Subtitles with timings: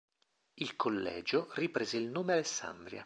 [0.55, 2.99] Il collegio riprese il nome Alessandria.